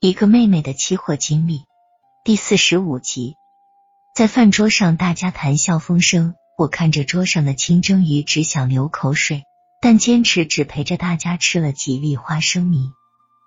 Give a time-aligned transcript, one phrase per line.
[0.00, 1.64] 一个妹妹的期货经历
[2.24, 3.34] 第四十五集，
[4.14, 9.42] 在饭桌上大家谈笑风生，我看着桌上的清蒸鱼，只想流口水，
[9.82, 12.92] 但坚持只陪着大家吃了几粒花生米。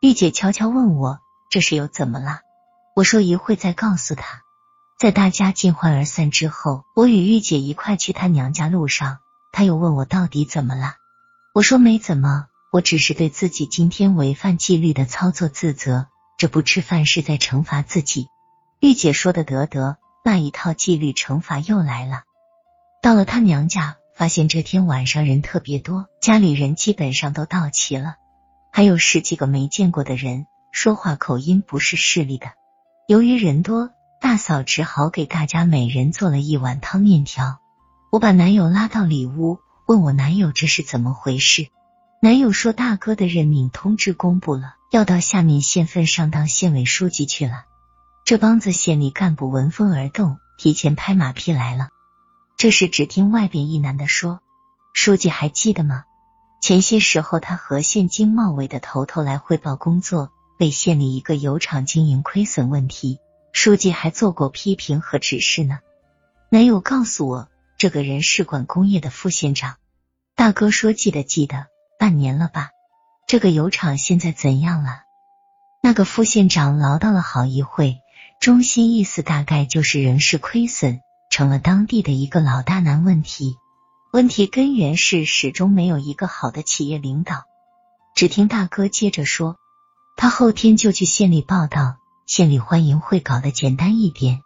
[0.02, 1.20] 玉姐悄悄问我
[1.50, 2.42] 这是又怎么了？
[2.98, 4.42] 我说一会再告诉她。
[5.00, 9.20] 在大家尽欢而散之后，我与玉姐一块去她娘家路上，
[9.54, 10.96] 她又问我到底怎么了？
[11.54, 12.48] 我说没怎么。
[12.74, 16.08] 我只是对自己今天违反纪律的操作自责，
[16.42, 18.28] 这不吃饭是在惩罚自己。
[18.80, 22.24] 玉姐说的得得，那一套纪律惩罚又来了。
[23.04, 28.16] 到了她娘家，发现这天晚上人特别多，家里人基本上都到齐了，
[28.72, 32.48] 还有十几个没见过的人，说话口音不是市里的。
[33.08, 37.60] 由于人多，大嫂只好给大家每人做了一碗汤面条。
[38.12, 41.68] 我把男友拉到里屋，问我男友这是怎么回事。
[42.20, 47.66] 男友说：“大哥的任命通知公布了，要到下面县份上当县委书记去了。”
[48.24, 51.90] 这帮子县里干部闻风而动，提前拍马屁来了。
[52.56, 54.42] 这时，只听外边一男的说
[54.94, 56.04] ：“书记还记得吗？
[56.62, 63.18] 前些时候他和县经贸委的头头来汇报工作，为县里一个油厂经营亏损问题，
[63.52, 65.80] 书记还做过批评和指示呢。”
[66.52, 69.78] 男友告诉我，这个人是管工业的副县长。
[70.36, 71.66] 大哥说：“记得，记得。”
[71.98, 72.70] 半年了吧？
[73.32, 75.04] 这个油厂现在怎样了？
[75.82, 78.02] 那个副县长唠叨了好一会，
[78.42, 83.56] 中心意思大概就是仍是亏损，成了当地的一个老大难问题。
[84.12, 87.46] 问题根源是始终没有一个好的企业领导。
[88.18, 89.56] 只听大哥接着说，
[90.18, 91.96] 他后天就去县里报道，
[92.28, 94.42] 县里欢迎会搞得简单一点。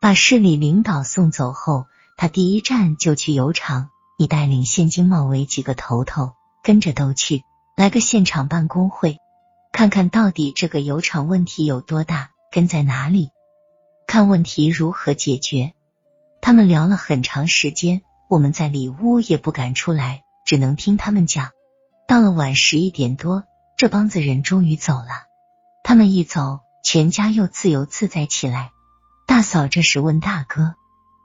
[0.00, 6.32] 把市里领导送走后，他第一站就去油厂，你带领县经贸委几个头头。
[6.64, 7.44] 跟着都去，
[7.76, 9.18] 来个现场办公会，
[9.72, 13.30] 看看到底这个油厂问题有多大，根在哪里，
[14.06, 15.72] 看问题如何解决。
[16.40, 21.50] 他们聊了很长时间，我们在里屋也不敢出来，只能听他们讲。
[22.06, 23.42] 到了晚十一点多，
[23.76, 25.24] 这帮子人终于走了。
[25.82, 28.70] 他们一走，全家又自由自在起来。
[29.26, 30.76] 大嫂这时问大哥：“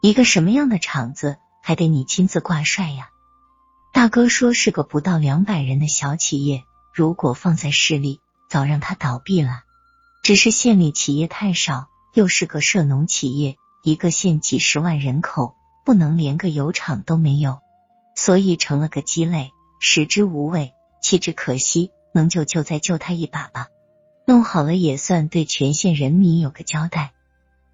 [0.01, 3.09] 一个什么样的厂子，还得你亲自挂帅呀？”
[3.91, 6.63] 大哥说是个不到两百人的小企业，
[6.93, 8.19] 如果放在市里，
[8.49, 9.63] 早让他倒闭了。
[10.23, 15.55] 只是县里企业太少，又是个涉农企业，一个县几十万人口，
[15.85, 17.59] 不能连个油厂都没有，
[18.15, 21.91] 所以成了个鸡肋，食之无味，弃之可惜。
[22.11, 23.67] 能救就再救他一把吧，
[24.25, 27.11] 弄好了也算对全县人民有个交代。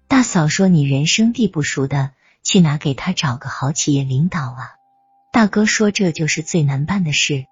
[0.08, 2.12] 大嫂说：“你人生地不熟的，
[2.42, 4.74] 去哪给他找个好企业领导啊？”
[5.36, 7.44] 大哥说：“这就是最难办的事。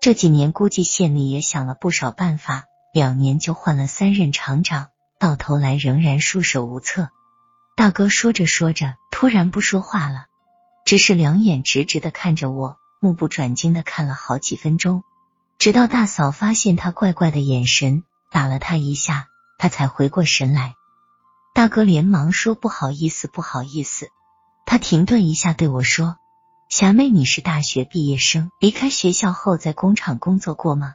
[0.00, 2.64] 这几年估计县里也想了不少办法，
[2.94, 4.88] 两年就换了三任厂长，
[5.20, 7.10] 到头来仍然束手无策。”
[7.76, 10.24] 大哥说着说着，突然不说话了，
[10.86, 15.04] 只是两眼直直的看着我，目不转睛的看了好几分钟，
[15.58, 19.26] 直到大嫂发现他怪怪的眼神，打了他一下，
[19.58, 20.74] 他才回过神来。
[21.54, 24.08] 大哥连忙说：“不好意思，不好意思。”
[24.64, 26.16] 他停顿一下，对我说。
[26.68, 30.94] 霞妹，你是大学毕业生，离开学校后在工厂工作过吗？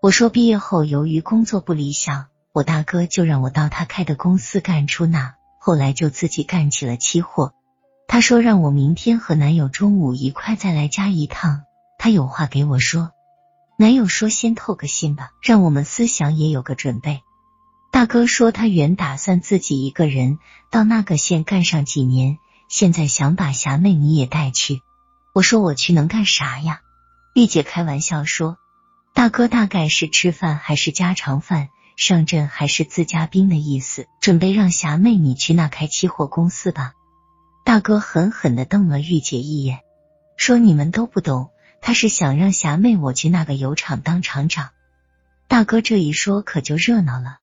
[0.00, 7.52] 我说毕业后由于工作不理想，我大哥就让我到他开的公司干出纳，后来就自己干起了期货。
[8.06, 11.62] 他说让我明天和男友中午一块再来家一趟，
[11.98, 13.10] 他有话给我说。
[13.76, 17.22] 男友说先透个信吧，让我们思想也有个准备。
[17.90, 20.38] 大哥说他原打算自己一个人
[20.70, 24.80] 到那个县干上几年，现在想把霞妹你也带去。
[25.38, 26.80] 我说我去能干啥呀？
[27.32, 28.56] 玉姐开玩笑说
[29.14, 36.94] ：“大哥大概是吃饭还是家常饭，上阵还是自家兵的意思，准备让霞妹你去那开期货公司吧。”
[37.64, 39.78] 大哥狠狠的瞪了玉姐一眼，
[40.36, 41.50] 说：“你们都不懂，
[41.80, 44.70] 他是想让霞妹我去那个油厂当厂长。”
[45.46, 47.36] 大哥这一说可就热闹了，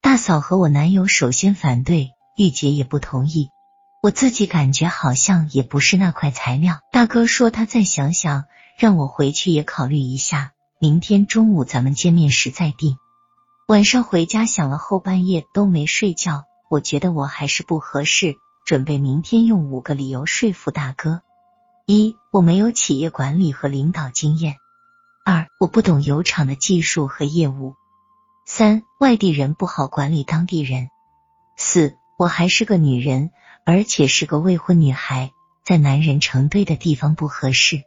[0.00, 3.50] 大嫂和我男友首先反对，玉姐也不同意。
[4.02, 6.78] 我自己感觉好像也不是那块材料。
[6.92, 8.44] 大哥说他再想想，
[8.78, 12.98] 让我回去也考虑一下，明天中午咱们见面时再定。
[13.66, 21.22] 晚上回家想了后半夜都没睡觉，我觉得我还是不合适，准备明天用五个理由说服大哥：
[21.86, 24.54] 一，我没有企业管理和领导经验；
[25.24, 27.72] 二，我不懂油厂的技术和业务；
[28.46, 30.86] 三，外地人不好管理当地人；
[31.56, 33.30] 四，我还是个女人。
[33.68, 35.32] 而且是个未婚女孩，
[35.64, 37.82] 在男人成堆的地方不合适。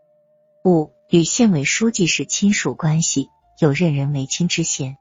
[0.65, 3.29] 五与县委书记是亲属关系，
[3.61, 4.97] 有任人唯亲之嫌。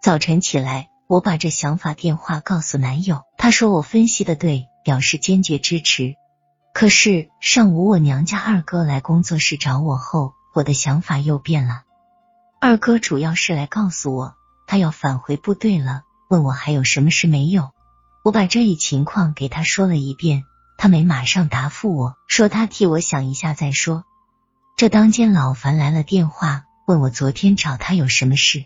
[0.00, 6.14] 早晨起来，我把这想法电话告诉男友，他说我分析的对，表示坚决支持。
[6.72, 11.82] 可是上午我娘家二哥来工作室找我后，我的想法又变了。
[12.58, 14.34] 二哥主要是来告诉我，
[14.66, 17.72] 他要返回部队了，问我还有什么事没有。
[18.26, 20.46] 我把这一情况给他说了一遍，
[20.76, 24.02] 他没马上答复我说他替我想一下再说。
[24.76, 28.64] 这当间老樊来了电话，问我昨天找他有什么事。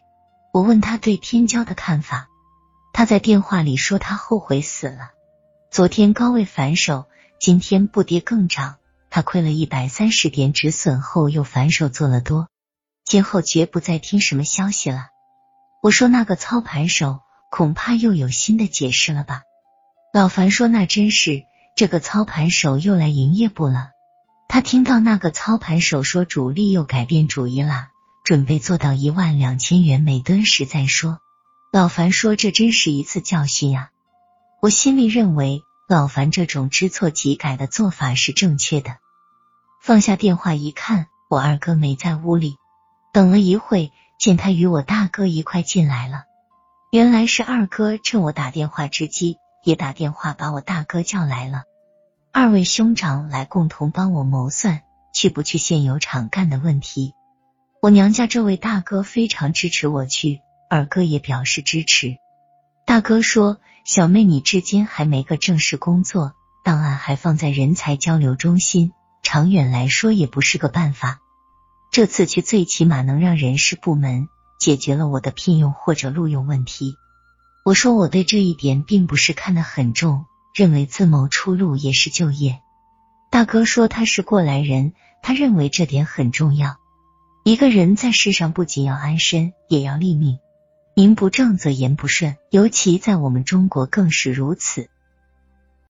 [0.55, 2.29] 我问他对天骄的看法，
[2.95, 5.11] 他在电话里说他后悔死了。
[5.71, 7.05] 昨天高位反手，
[7.39, 8.77] 今天不跌更涨，
[9.11, 12.49] 他亏了一百三十点止损后又反手做了多，
[13.05, 15.09] 今后绝不再听什么消息了。
[15.83, 17.21] 我说那个操盘手
[17.51, 19.43] 恐怕又有新的解释了吧？
[20.13, 21.45] 老樊说那真是，
[21.77, 23.91] 这个操盘手又来营业部了。
[24.49, 27.89] 他听到那个操盘手说主力又改变主意了。
[28.23, 31.19] 准备做到一万两千元每吨时再说。
[31.73, 33.91] 老樊说：“这真是一次教训呀！”
[34.61, 38.99] 我心里认为老樊这种知错即改的做法是正确的。
[39.81, 42.57] 放下电话一看，我二哥没在屋里。
[43.13, 46.25] 等了一会，见他与我大哥一块进来了。
[46.93, 51.65] 原来是二哥趁我打电话之机，也打电话把我大哥叫来了。
[52.33, 57.15] 二位兄长来共同帮我谋算去不去现有厂干的问题。
[57.83, 62.17] 我娘家这位大哥非常支持我去，二哥也表示支持。
[62.87, 66.35] 大哥说：“小妹，你至今还没个正式工作，
[66.65, 68.93] 档案还放在人才交流中心，
[69.23, 71.21] 长远来说也不是个办法。
[71.91, 74.29] 这次去最起码能让人事部门
[74.59, 76.95] 解决了我的聘用或者录用问题。”
[77.63, 80.25] 我说我对这一点并不是看得很重，
[80.55, 82.61] 认为自谋出路也是就业。
[83.31, 84.93] 大哥说他是过来人，
[85.23, 86.77] 他认为这点很重要。
[87.45, 90.39] 一个人在世上不仅要安身，也要立命。
[90.97, 94.91] 名不正则言不顺，尤其在我们中国更是如此。